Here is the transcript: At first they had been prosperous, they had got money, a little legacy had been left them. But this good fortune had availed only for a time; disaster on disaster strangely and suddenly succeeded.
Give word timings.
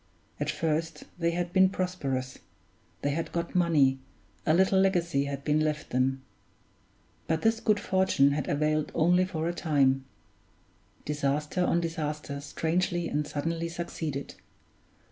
At 0.39 0.49
first 0.49 1.03
they 1.19 1.29
had 1.29 1.53
been 1.53 1.69
prosperous, 1.69 2.39
they 3.03 3.11
had 3.11 3.31
got 3.31 3.53
money, 3.53 3.99
a 4.47 4.53
little 4.55 4.79
legacy 4.79 5.25
had 5.25 5.43
been 5.43 5.59
left 5.59 5.91
them. 5.91 6.23
But 7.27 7.43
this 7.43 7.59
good 7.59 7.79
fortune 7.79 8.31
had 8.31 8.49
availed 8.49 8.91
only 8.95 9.25
for 9.25 9.47
a 9.47 9.53
time; 9.53 10.05
disaster 11.05 11.63
on 11.63 11.81
disaster 11.81 12.41
strangely 12.41 13.09
and 13.09 13.27
suddenly 13.27 13.69
succeeded. 13.69 14.33